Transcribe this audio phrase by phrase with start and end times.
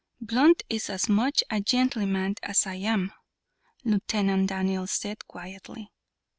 [0.19, 3.11] "Blunt is as much a gentleman as I am,"
[3.83, 5.91] Lieutenant Daniels said, quietly.